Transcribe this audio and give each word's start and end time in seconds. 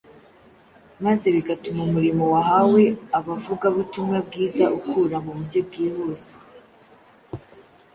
maze 1.05 1.25
bigatuma 1.35 1.81
umurimo 1.87 2.23
wahawe 2.33 2.83
abavugabutumwa 3.17 4.17
bwiza 4.27 4.65
ukura 4.77 5.17
mu 5.23 5.31
buryo 5.37 5.59
bwihuse. 5.67 6.31